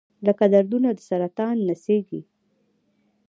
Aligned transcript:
لکه 0.25 0.45
دردونه 0.53 0.89
د 0.93 0.99
سرطان 1.09 1.55
نڅیږي 1.67 2.21